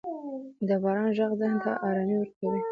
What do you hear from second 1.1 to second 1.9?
ږغ ذهن ته